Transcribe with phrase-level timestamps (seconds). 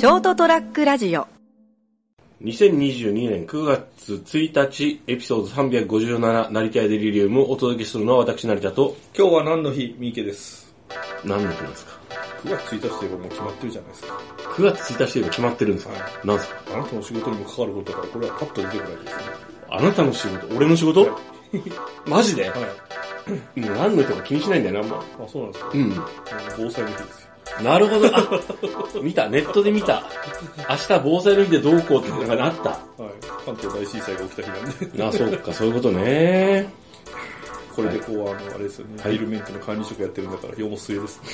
[0.00, 1.28] ショートトラックラジオ
[2.42, 10.74] 2022年9月1日、エピソード357、成田屋デリリウムをお届けするのは私、成田と、今日は何の日、三池です。
[11.22, 11.92] 何の日なんですか
[12.44, 14.14] ？9月1日といえばもう決まってるじゃないですか。
[14.38, 16.56] ?9 月1日といえば決まってるんですか、はいなんですか？
[16.72, 19.22] あなたの仕事にも関わることだから、これはパッと出てこないですね。
[19.68, 20.56] あなたの仕事？
[20.56, 21.18] 俺の仕事、
[22.06, 23.60] マジで、はい。
[23.60, 24.96] もう何の日とか気にしないんだよね、あんま。
[25.22, 25.70] あ、そうなんですか。
[25.74, 25.92] うん。
[26.56, 27.29] 防災の日ですよ。
[27.62, 28.08] なるほど。
[28.16, 28.30] あ、
[29.02, 29.28] 見た。
[29.28, 30.04] ネットで見た。
[30.68, 32.70] 明日防災の日でどうこうってなんかあった。
[32.70, 33.12] はい。
[33.44, 35.04] 関東大震災が起きた日なんで。
[35.04, 36.72] あ、そうか、そういうことね。
[37.74, 39.02] これでこう、あの、あれですよね。
[39.02, 41.28] はいビルメンテの管理職やってるんだから、世も末ですね。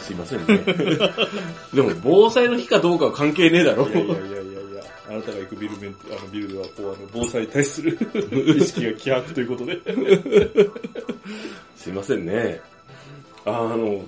[0.00, 0.46] すいませんね。
[1.74, 3.88] でも、防災の日かどうかは関係ねえだろ。
[3.88, 7.98] いやいやいやいやいや、あなたが行くビルメンテ、あのビルでは、こう、あの、防災に対する
[8.56, 9.78] 意識が希薄ということで。
[11.76, 12.60] すいませんね。
[13.44, 14.04] ああの、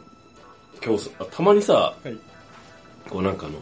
[0.85, 2.17] 今日さ、たまにさ、はい。
[3.09, 3.59] こうなんかあの、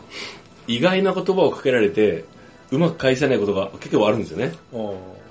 [0.67, 2.25] 意外な言葉をかけられて、
[2.71, 4.53] うまく返せないことが結構あるんですよね。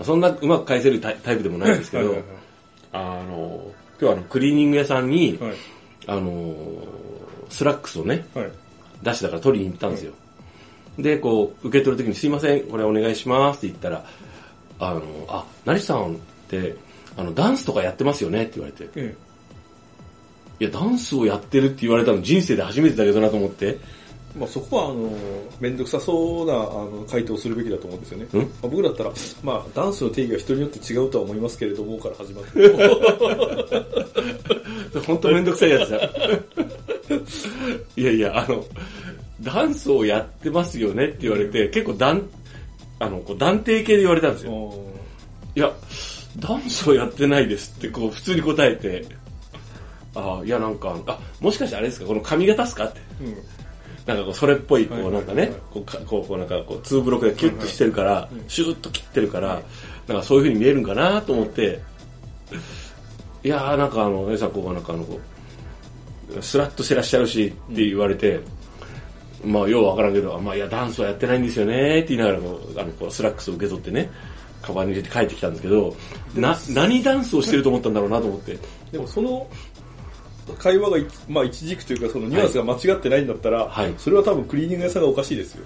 [0.01, 2.25] そんなうまく返せるタイプでもないんですけど、はいはい
[2.91, 5.53] あの、今日はあの、クリーニング屋さんに、はい。
[6.07, 6.55] あの、
[7.49, 8.45] スラックスをね、はい。
[8.45, 8.53] はい。
[9.03, 10.13] 出してたから取りに行ったんですよ。
[10.97, 14.05] で、こう、受け取るときにすいません、これお願いしますって言ったら、
[14.79, 16.75] あの、あ、成さんって、
[17.15, 19.15] あの、ダンスとかやってますよねって言われて、え
[20.59, 23.77] いや、ダンスをやってるって言われたの人生で初めてだけどなと思って、え。
[24.39, 25.11] まあそこは、あの、
[25.59, 28.27] めんどくさそうな、あの、回答をするべきだと思うんですよね。
[28.33, 28.41] うん？
[28.41, 29.11] まあ、僕だったら、
[29.43, 32.69] まあ、ダンスの定義は人によって違うとは思いますけれども、から始まって。
[35.05, 35.99] 本当めんどくさいやつだ。
[37.95, 38.63] いやいや、あの、
[39.41, 42.27] ダンスをやってますよねって言われて、結構断、
[42.99, 44.73] あの、こう断定系で言われたんですよ。
[45.55, 45.71] いや、
[46.39, 49.05] ダンスをやってないですって、こう、普通に答えて、
[50.17, 52.99] ああ、いや、なんか、あ、もしかしてあれですか、この髪型っすかって。
[53.21, 53.35] うん。
[54.07, 59.61] なんかこう、それっぽい、こ、はいうなんかねこう、かこう、こうなんか、こう、ツーブロックでキュッとしてるから、シューッと切ってるから、
[60.07, 61.79] なんかそういう風に見えるんかなと思って、
[63.43, 65.05] いやー、なんかあの、ねさん、こう、なんかあの、
[66.41, 68.39] スラッとしてらっしゃるし、って言われて、
[69.45, 74.09] まあ、ようわからんけど、あまあ、いや、ダンスはやってないんですよね、って言いながら、こう、あの、こう、スラックスを受け取ってね、
[74.61, 75.95] カバンに入れて帰ってきたんですけど、
[76.35, 78.57] な、何ダンスをしてると思ったんだろうなと思って。
[78.91, 79.47] でもその
[80.55, 85.63] 会話がい、まあ一軸というかそのニュアンスが間違ってないんだったら、はいそれは多分クリーニング屋さんがおかしいですよ。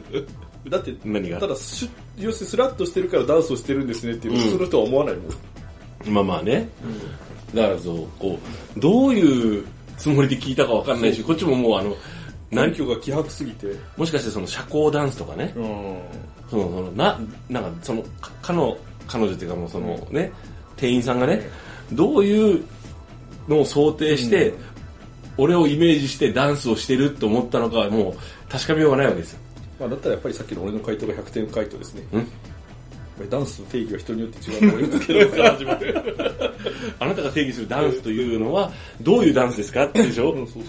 [0.68, 1.38] だって、何が？
[1.38, 6.14] ただシュッ、要するにスラッとしてるからダンスをしてるんですねっていう、うん普通の人は思わないもん。
[6.14, 6.68] まあまあね。
[7.54, 8.38] だからそう、こ
[8.76, 9.64] う、どういう
[9.96, 11.96] つもりで聞いたかわかんないし、こっちももうあの、
[12.50, 13.66] 何何教が希薄すぎて。
[13.96, 15.98] もしかしてその社交ダンスとかね、うん。
[16.50, 18.76] その、そのな、なんかその、か彼女、
[19.06, 20.32] 彼女っていうかもうそのね、
[20.76, 21.42] 店員さんがね、
[21.92, 22.64] どういう
[23.48, 24.74] のを想定して、うん
[25.36, 29.40] 俺をイメージしてダンスをしてると思ったのかはもう確かめようがないわけですよ。
[29.80, 32.02] まあだったらやっぱりさっきの俺の回答が100点回答ですね。
[33.30, 36.00] ダンスの定義は人によって違うと思いますけど。
[36.98, 38.72] あなたが定義するダンスというのは、
[39.02, 40.68] どういうダンスですかってでしょ、うん、そうそうそ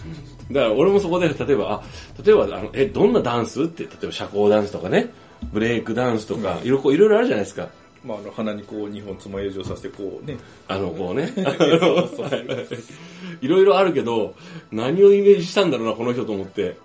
[0.51, 0.53] う。
[0.53, 1.83] だから俺もそこで、例えば、あ、
[2.23, 3.63] 例えば、あの、え、どんなダンス？
[3.63, 5.11] って、例えば社交ダンスとかね、
[5.51, 7.67] ブレイクダンスとか、ういろいろあるじゃないですか。
[8.05, 11.33] まああの鼻にこう2本爪楊枝をさせてこうね、あの、こうね。
[13.41, 14.35] いろいろあるけど、
[14.71, 16.77] 何をイメージしたんだろうな、この人と思って。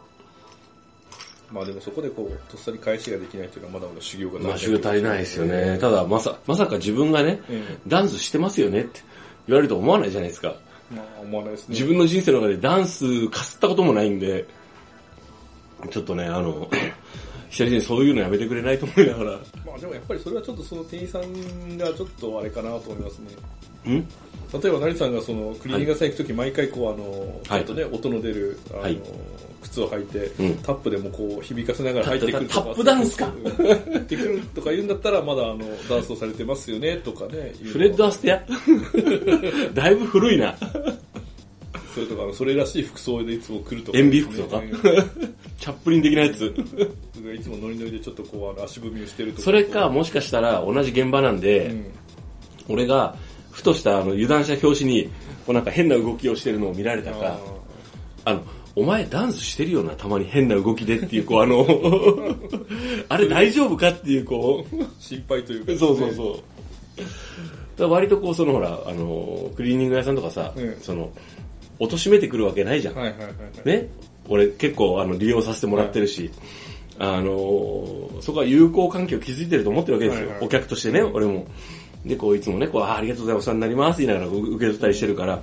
[1.53, 5.79] まあでもそこでこう、とっさに返しができないというのはまだまだ修行がまあ、修行足りないですよね。
[5.79, 9.01] ただ、まさ、まさか自分がね、えダンスしてますよねって
[9.47, 10.55] 言われると思わないじゃないですか。
[10.91, 11.75] まあ思わないですね。
[11.75, 14.47] 自分の人生の中でダンスかすったこともないんで、
[15.91, 16.71] ちょっとね、あの、
[17.50, 19.31] 久々にそういうのやめてくれないと思いながら、
[19.66, 23.93] まあでもやっぱりそれはちょっとその店員さんがちょっとあれかなと思いますね。
[23.93, 24.09] ん？
[24.53, 29.00] 例えば成さんがそのクリーニング屋さん行くとき毎回こうあの、ちはいょっとね、音の出る、あの、はい
[29.62, 32.60] 靴を履いて、うんタップでもこう響かせながら入ってくるとか。
[32.60, 33.27] タタップダンスか？
[33.27, 35.59] 入ってくるとか言うんだったらまだあの、
[35.89, 37.53] ダンスをされてますよねとかね。
[37.65, 38.43] フレッド・アステア
[39.75, 40.56] だいぶ古いな。
[41.95, 44.60] それとかそれらしい服装でいつも来るとか、塩ビ服とか？
[44.60, 44.71] ね
[45.59, 46.47] チャップリン的なやつ？
[46.47, 49.42] いつもノリノリでちょっとこう足踏みをしてるとか。
[49.45, 51.87] それか、もしかしたら同じ現場なんで、うん。
[52.69, 53.16] 俺が、
[53.51, 55.04] ふとしたあの油断した表紙に、
[55.45, 57.39] こうなんか変な動きをしてるのを見られたか、
[58.25, 58.42] あの、
[58.77, 61.66] お前ダンスしてるよな、たまに変な動きでっていう、こうあの、
[63.09, 66.41] あれ大丈夫かっていう、こう、心配というか、そうそうそ
[67.78, 67.91] う。
[67.91, 70.77] 割とこう、そのほら、あの、クリーニング屋さんとかさ、うん。
[70.81, 71.10] その、
[71.80, 72.94] 貶めてくるわけないじゃん。
[72.94, 73.32] はいはいはいは
[73.65, 73.68] い。
[73.68, 73.88] ね、
[74.28, 76.30] 俺結構あの利用させてもらってるし、
[76.98, 80.27] あのーそこは友好関係を築いてると思ってるわけですよ。
[80.27, 81.47] はいはいお客としてね、俺も。
[82.04, 85.42] で、こういつもね、こうあありがとうございます、お世話になります、言いながら受け取ったりしてるから、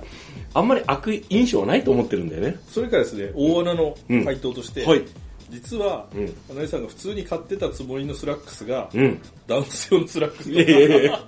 [0.54, 2.56] あんまり悪印象はないと思ってるんだよね。
[2.68, 5.04] それからですね、大穴の回答として、はい。
[5.50, 9.20] 実は、うん花井さんが普通に買ってたつもりのスラックスが、うん。
[9.46, 11.20] ダンス用のスラックスいやいやいや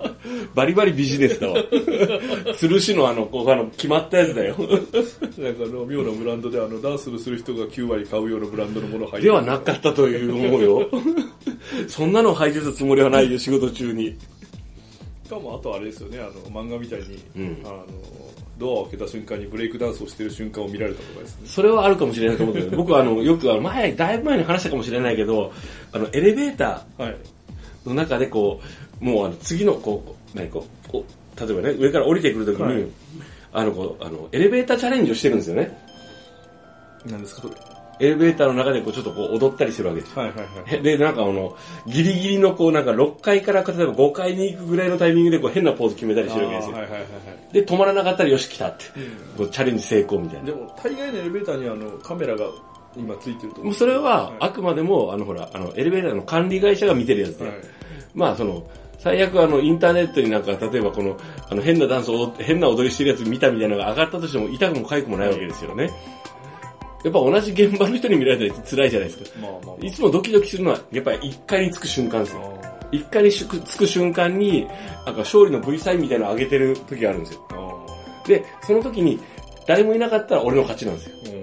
[0.53, 1.57] バリバリビジネスだわ。
[2.53, 4.55] 吊るしのあの、こうあの、決まったやつだよ。
[5.37, 10.89] なんかあの妙なブランドであのダンスする人が9割買うようなブランドのもの入ってではなかったという思うよ。
[11.87, 14.15] そんなの履いてたつもりはないよ、仕事中に。
[15.31, 17.61] しかもあとあれですよねあの漫画みたいに、うん。
[17.63, 17.85] あの
[18.57, 21.47] ドアを開けた瞬間にブレイクダンスをしてる瞬間を見られたとかですね。
[21.47, 25.51] それはあるかもしれないと思うけど、僕はあの、よくあの、前、だいぶ前に話したかもしれないけど、
[25.93, 27.15] あの、エレベータはい。
[27.85, 28.61] ーの中でこ
[29.01, 32.85] う、もうあの、次の、こう、何こう、こう例えばね、上から降りてくるときに、はい。
[33.53, 35.75] あの、こう、あの、エレベーターチャレンジをしてるんですよね。
[37.05, 37.70] 何ですかそれ？
[38.01, 40.21] エレベーターの中でこう、ちょっとこう、踊ったりしてるわけですよ。
[40.21, 41.55] はいはいはいへで、なんかあの、
[41.87, 46.75] ギリギリのこう、なんか6階から例えば5階に行くぐらいのタイミングでこう、変なポーズ決めたりしてるわけですよ。
[46.75, 48.85] はいはいはいはいで、止まらなかったらよし来たって。
[49.37, 50.45] こうチャレンジ成功みたいな。
[50.45, 52.45] でも大概のエレベーターにはあのカメラが
[52.95, 57.53] 今ついてると思うもうそれは、はいあくまでも、あの、ほら、あの、エレベーターの管理会社が見てるやつで、はい
[58.13, 58.63] まあ、その、
[58.97, 61.17] 最悪あの、インターネットになんか、例えばこの、
[61.49, 65.89] あの、変なダンスを変な踊りしてるやつ見たみたいなのが上がったとしても、痛くも痒くもないわけですよね。
[67.03, 69.39] やっぱ同じ現場の人に見られたら辛いじゃないですか。
[69.41, 72.59] まあまあまいつもドキドキするのは、やっぱり1階に着く瞬間ですよ。
[72.63, 74.65] あ1階に着く瞬間に、
[75.05, 77.47] なんか勝利の V サインみたいなのを上げてる時があるんですよ。
[77.51, 77.55] あ
[78.23, 79.19] あで、その時に、
[79.65, 81.15] 誰もいなかったら俺の勝ちなんですよ。
[81.35, 81.41] うん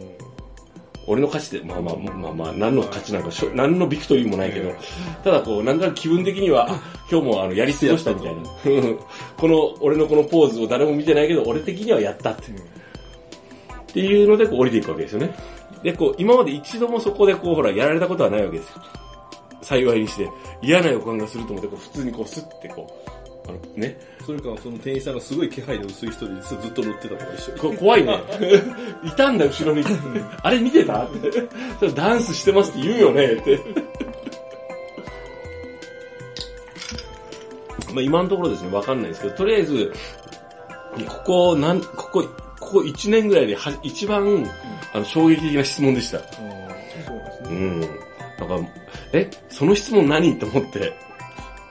[1.08, 4.70] 俺の勝ちで、まあまあまあまあ、何の勝ちなんかしょ、何のビクトリーもないけど、
[5.24, 6.78] ただこう、なんとなく気分的には、あ
[7.10, 8.42] 今日もあの、やり過ごしたみたいな。
[9.38, 12.52] この、俺のこのポーズを誰も見てないけど、俺的にはやったって。
[13.98, 15.34] っていうので、こう降りていくわけですよね。
[15.82, 18.74] で、こう、今まで一度もそこでこう、ほら、やられたことはないわけですよ。
[19.60, 20.30] 幸いにして、
[20.62, 22.86] 嫌な予感がすると思って、こう、普通にこう、スッてこ
[23.44, 28.20] う、あの、ね、それかその店員さんがすごい気配の薄い人で実はずっと乗ってたとか一緒こ怖いね。
[29.02, 29.82] いたんだ、後ろに。
[30.42, 31.04] あれ見てた？
[31.04, 31.32] って。
[31.80, 33.58] それダンスしてますって言うよねって。
[37.94, 39.92] まあ今のところですね、わかんないですけど、とりあえず、
[41.08, 42.24] ここ、なん、ここ、
[42.68, 44.46] ここ1年ぐらいでは一番、
[44.92, 46.18] あの、衝撃的な質問でした。
[46.18, 47.80] うんそうなんですねうん。
[47.80, 47.90] なん
[48.64, 48.72] か、
[49.12, 50.38] え、その質問何？
[50.38, 50.92] と思って。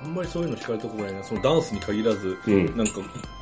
[0.01, 2.77] あんまりそういうの聞かれたことないなそのダンスに限らずうん。
[2.77, 2.94] なんか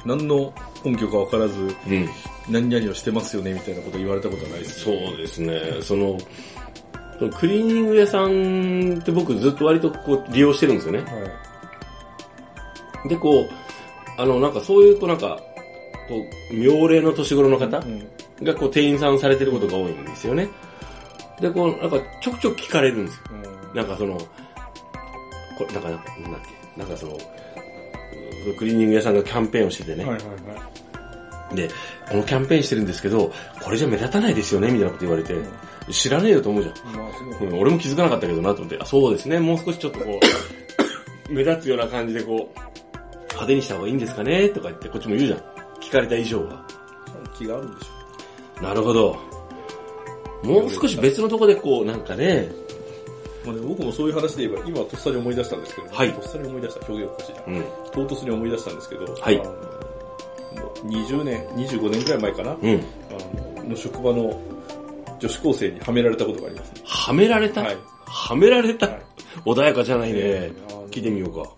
[0.06, 0.54] 何の
[0.86, 2.10] 根拠か分からずうん。
[2.50, 5.60] 何々をしてますよねみたいなこと言われたことはないですそうですね。
[5.82, 6.18] その、
[7.20, 11.00] そのクリーニング屋さんって僕ずっと割とこう利用してるんですよね。
[11.00, 11.10] はい
[13.08, 13.50] で、こう、
[14.18, 15.40] あの、なんかそういう、こうなんか、
[16.08, 18.08] こう、妙齢の年頃の方うん
[18.44, 20.50] がこう店員さんされてることが多いんですよね。
[21.40, 23.22] で、こう、なんかちょくちょく聞かれるんですよ。
[23.74, 24.18] なんかその、
[25.58, 26.42] これ、なんか、なんだっ
[26.76, 27.18] け、なんかその、
[28.58, 30.06] クリーニング屋さんがキャンペーンをしててね。
[30.06, 30.76] はいはいはい
[31.54, 31.70] で、
[32.10, 33.32] このキャンペーンしてるんですけど、
[33.62, 35.36] これじゃ目立たないですよね、みたいなこと言われて、
[35.92, 36.96] 知らねえよと思うじゃん。
[36.96, 40.20] まあ俺も気づかなかったけどなと思って、あ、そうですね、もう少しちょっとこ
[41.30, 42.60] う、 目立つような感じでこう、
[43.30, 45.55] 派手にした方がいいんですかねとか言ってこっちも言うじゃん。
[45.96, 46.62] 聞かれた以上は。
[47.38, 49.18] 気があるんでしょなるほど。
[50.44, 52.50] もう少し別のとこでこう、なんかね、
[53.46, 57.42] まあね、僕もそういう話で言えば、今とっさに思い出したんですけど、はいとっさに思い出した表現おかしいな。
[57.48, 57.64] うん。
[58.08, 59.58] 唐突に思い出したんですけど、はいあのも
[60.84, 62.84] う20年、25年くらい前かな、うん。
[63.58, 64.38] あのの職場の
[65.20, 66.82] 女子高生にはめられたことがありますね。
[66.84, 69.02] はめられた、はいはめられた、はい
[69.46, 70.54] 穏やかじゃないねえ。
[70.70, 71.50] の聞いてみようか。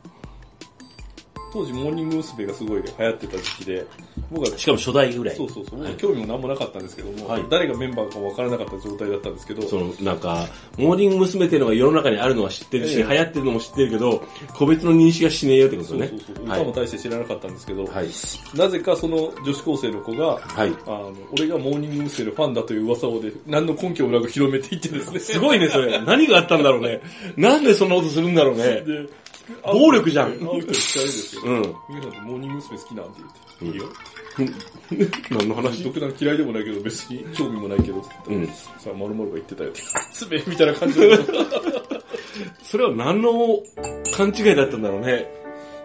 [1.54, 2.46] 当時モーニング娘。
[2.46, 3.88] がすごい流行ってた時期で、
[4.32, 5.36] 僕はしかも初代ぐらい。
[5.36, 11.48] そうそうそう、はい興味も何もなかったんですけども、はい誰がメンバーか分からなかった状態だったんですけど、その、なんか、モーニング娘。
[11.48, 16.08] っていうのが世の中にあるのは知ってるし、ええ流行ってるのも知ってるけど、個別の認識はしねえよってことね。
[16.08, 18.08] そうそうそう、はい歌も大して知らなかったんですけど、はい。
[18.56, 20.74] なぜかその女子高生の子が、はい。
[20.86, 22.28] あの、俺がモーニング娘。
[22.28, 25.20] のファンだという噂をで、何の根拠もなく広めていってですね。
[25.20, 26.00] すごいね、それ。
[26.02, 27.02] 何があったんだろうね。
[27.36, 28.64] なんでそんなことするんだろうね。
[28.64, 29.08] で、
[29.64, 31.42] 暴力じゃん会う人に聞かれるんですよ。
[31.46, 31.62] うん。
[31.62, 32.78] ミカさんってモーニング娘。
[32.78, 33.12] 好きなんて
[33.62, 33.78] 言って。
[33.78, 33.90] いいよ。
[35.30, 38.48] 何の話独断嫌いでもないけど、別に興味もないけど、うん。
[38.48, 39.82] さあ、まるまるが言ってたよって。
[40.12, 41.18] つめみたいな感じだ。
[42.64, 43.32] それは何の
[44.16, 45.28] 勘違いだったんだろうね。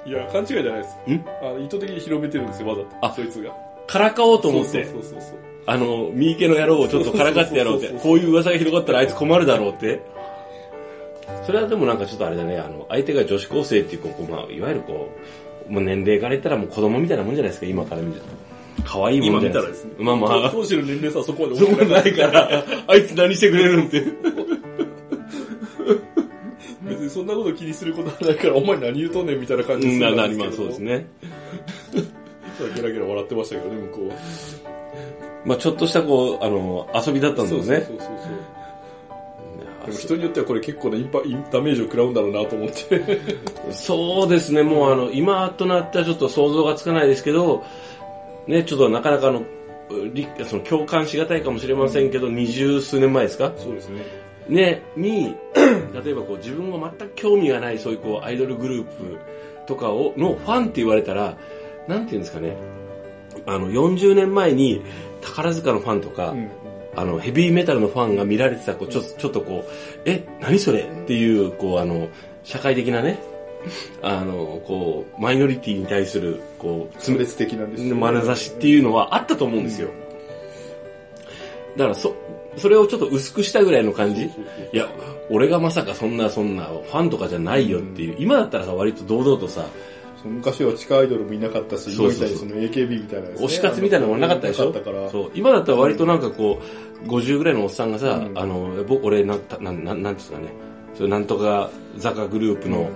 [0.05, 1.11] いや、勘違いじゃないです。
[1.11, 1.25] ん？
[1.43, 2.89] あの意図的に広めてるんですよ、わざと。
[3.01, 3.55] あそいつが。
[3.87, 5.39] からかおうと思って、そうそうそうそう。
[5.67, 10.01] あの、三池の野郎をちょっとからかってやろうってこういう噂が広がったらあいつ困るだろうって。
[11.47, 15.21] それはでもなんかちょっとあれだね、あの、相手が女子高生っていう、こう、まあ、いわゆるこう、
[15.73, 18.27] もう年齢から言ったらもう子供みたいなもんじゃないですか、今から見ると。
[18.85, 20.03] 可愛いもんじゃないですか。
[20.03, 24.05] まあまあ、当時の年齢差はそこまでそこまでないから、あいつ何してくれるんって。
[26.85, 30.79] 別にそんなこと気にすることはないから、お前何言うとんねんみたいな感じうん、な、なりするんます、そうです。
[30.81, 31.07] ね。
[32.77, 34.13] ゲラゲラ笑ってましたけどね、向こ
[35.47, 35.49] う。
[35.49, 37.87] まあちょっとしたこう、あの、遊びだったんだそうよね。
[37.89, 38.62] そうそうそう。
[39.87, 43.21] でも人によってはこれ結構なインパインダメージを食らうんだろうなと思って。
[43.73, 47.65] そうですね、もうあの、今となってはちょっと想像がつかないですけど、
[48.47, 49.43] ね、ちょっとなかなかあの、
[50.15, 53.53] りその共感しがたいかもしれませんけど、二十数年前ですか？
[53.57, 54.03] そうですね。
[54.49, 55.35] ね、に、
[56.05, 59.19] 例えばこう自分が全く興味がないそういうこうアイドルグループ
[59.67, 61.37] とかを、のファンって言われたら、
[61.87, 62.57] なんていうんですかね、
[63.47, 64.83] あの、40年前に
[65.21, 66.51] 宝塚のファンとか、うん。
[66.95, 69.71] あの、ヘビーメタルのファンが見られてた、こう、ちょっと、ちょっとこう、
[70.05, 70.81] え、何それ？
[70.81, 72.09] っていう、こう、あの、
[72.45, 73.19] 社会的なね、
[74.03, 79.89] あの、こう、マイノリティに対する、こう、差別的なんですよ眼差しっていうのはあったと思うんですよ。
[81.77, 82.15] だから、そ、
[82.57, 84.25] それをちょっと薄くしたぐらいの感じ？
[84.25, 84.29] い
[84.73, 84.87] や、
[85.31, 89.65] 俺がまさかそんな、そんな、ファンとかじゃないよっていう、今だったらさ、割と堂々とさ、
[90.25, 94.73] 昔は地下アイドルもいなかったし、そうそうそう今みたいにその AKB みたいなね推し活みたいなのもなかったでしょ？
[95.11, 95.31] そう。
[95.35, 96.61] 今だったら割となんかこ
[97.05, 100.47] う、50ぐらいのおっさんがさ、うんあの、僕、俺、なん、たなん、なんなんですかね、
[100.95, 102.91] それなんとか坂グループの、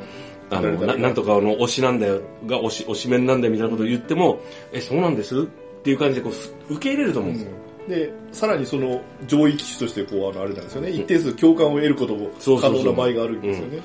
[0.50, 4.40] あのな、なんとかの推しなんだよ、が推し、推しメンなんだよみたいなことを言っても、
[4.72, 5.40] え、そうなんです？
[5.40, 5.42] っ
[5.82, 7.52] ていう感じでこう、ふ受け入れると思うんですよ。
[7.88, 10.90] で、さらにその上位機種としてこう、あの、あれなんですよね。
[10.90, 13.78] 一定数共感を得ることもそうそうそう可能な場合があるんですよね。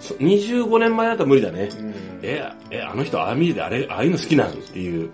[0.00, 1.68] そ25年前だったら無理だね。
[1.78, 4.50] うんえ、え、あの人ああ見えてあれ、ああいうの好きなん？
[4.50, 5.10] っていう。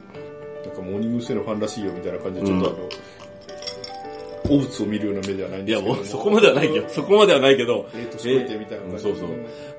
[0.64, 1.34] なんかモーニング娘。
[1.36, 9.28] のファンらしいよみたいな感じで、ちょっとあの、汚物を見るような目ではないんいやですけどもうそこまではないけど、そこまではないけど、えーとしといてみたいな感じでそうそう。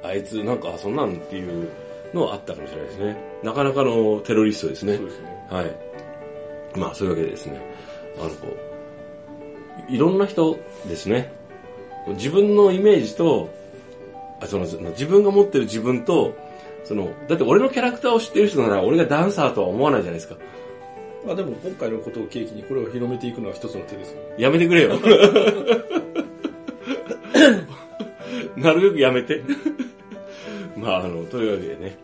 [0.04, 1.70] あいつなんかそんなんっていう
[2.14, 3.18] のはあったかもしれないですね。
[3.44, 5.06] なかなかのテロリストですねそう。
[5.06, 5.48] ですね。
[5.50, 5.76] はい。
[6.76, 7.62] まあそういうわけでですね、
[8.20, 8.48] あのこ
[9.90, 10.58] う、いろんな人
[10.88, 11.32] ですね、
[12.10, 13.50] 自分のイメージと、
[14.42, 16.36] あその自分が持ってる自分と、
[16.84, 20.36] その、だって俺のキャラクターを知ってる人なら俺がダンサーとは思わないじゃないですか。
[21.26, 24.22] まあでも今回のことを契機にこれを広めていくのは一つの手ですよ。
[24.38, 25.00] やめてくれよ。
[28.56, 29.42] なるべくやめて。
[30.76, 31.98] まあ、あの、というわけでね、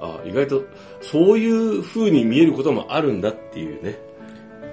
[0.00, 0.64] あ意外と
[1.00, 3.98] そういう風に見えることもあるんだっていうね。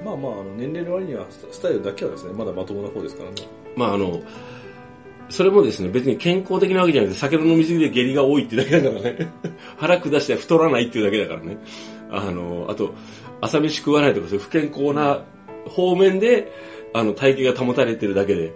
[0.04, 3.36] まあまあ、あの年齢の割にはススタイルだけはですね、まだまともな方ですからね。
[3.76, 4.22] まああの、
[5.30, 9.32] それもですね、別に健康的なわけじゃなくて、酒の飲みすぎで下痢が多いってだけだからね。
[9.78, 11.58] 腹下して太らないっていうだけだからね。
[12.10, 12.94] あの、あと、
[13.42, 15.24] 朝飯食わないとか、そういう不健康な
[15.68, 16.52] 方面で、
[16.94, 18.52] あの、体型が保たれてるだけで、っ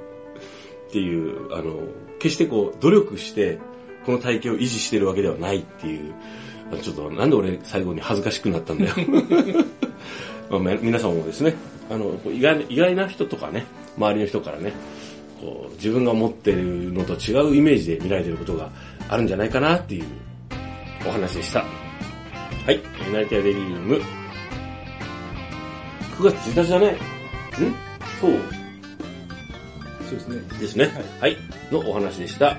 [0.92, 1.80] ていう、あの、
[2.20, 3.60] 決してこう、努力して、
[4.06, 6.14] この体型を維持してるわけではないっていう、
[6.82, 8.94] ちょっと、なんで俺最後に恥ずかしくなったんだよ。
[10.50, 11.56] まあ、皆さんもですね、
[11.90, 13.66] あの、意外意外な人とかね、
[13.98, 14.74] 周りの人からね、
[15.74, 18.70] 自分が持ってるのと違うイメージで見られてることが
[19.10, 20.06] あるんじゃないかなっていう
[21.06, 21.60] お話でした。
[21.62, 21.68] は
[22.72, 22.80] い、
[23.12, 24.02] ナイターデリリウム。
[26.18, 26.92] 9月1日だね。
[26.92, 26.98] ん？
[28.22, 28.32] そう
[30.10, 30.60] そうですね。
[30.60, 30.92] ですね。
[31.20, 31.38] はい、
[31.72, 32.58] のお話でした。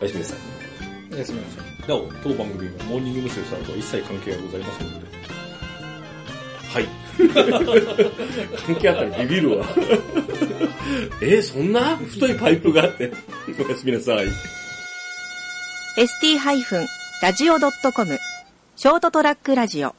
[0.00, 0.38] おやすみなさい。
[1.14, 1.88] おやすみなさい。
[1.88, 3.46] なお、当番組はモーニング娘。
[3.46, 5.21] さんとは一切関係がございませんので。
[8.66, 9.64] 関係あったらビビるわ。
[11.22, 11.96] えーそんな？
[11.96, 13.12] 太いパイプがあって。
[13.66, 14.26] おやすみなさい。
[15.96, 18.18] ST-radio.com
[18.76, 19.94] ショートトラックラジオ